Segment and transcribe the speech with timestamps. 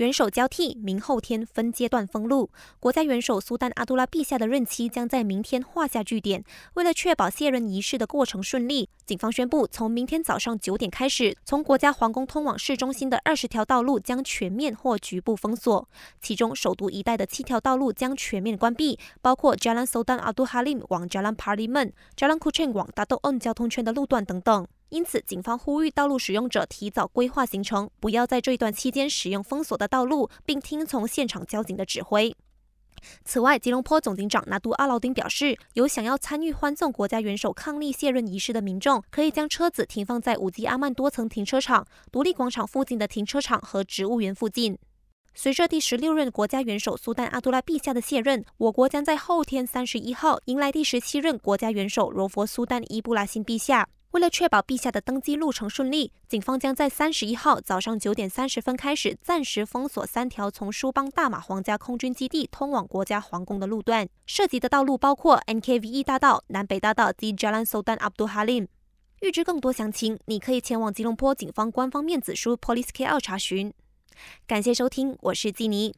[0.00, 2.48] 元首交替，明后天分阶段封路。
[2.78, 6.42] 国家元首苏丹阿杜拉陛下的任期将在明天画下句点。
[6.72, 15.86] 为了确保卸任仪式的过程顺利，警方宣布，从明天早上九点开始，从国家皇宫通往市中心的二十条道路将全面或局部封锁。
[16.22, 24.66] 其中，首都一带的七条道路将全面关闭，包括 Jalan Sultan Abdul Halim 往 Jalan Parlimen、Jalan Kuching 往 d a t On 交通圈的路段等等。
[24.90, 32.34] 因此，警方呼吁道路使用者提早规划行程，不要在这一段期间使用封锁的道路，并听从现场交警的指挥。
[33.24, 44.76] 此外，吉隆坡总警长纳杜阿劳丁表示，有想要参与欢送国家元首抗力卸任仪式的民众，可以将车子停放在五吉阿曼多层停车场、独立广场附近的停车场和植物园附近。
[45.32, 53.88] 随着第十六任国家元首苏丹阿杜拉陛下的卸任，我国将在后天三十一号迎来第十七任国家元首柔佛苏丹伊布拉辛陛下。
[54.12, 64.08] 为了确保陛下的登基路程顺利，警方将在三十一号早上九点三十分开始暂时封锁三条从舒邦大马皇家空军基地通往国家皇宫的路段。
[64.26, 68.66] 涉及的道路包括 NKVE 大道、南北大道及 Jalan Sultan Abdul Halim。
[69.20, 73.72] 预知更多详情，你可以前往吉隆坡警方官方面子书 Police KL 查询。
[74.44, 75.94] 感谢收听，我是基尼。